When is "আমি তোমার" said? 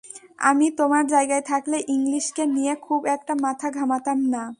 0.41-1.03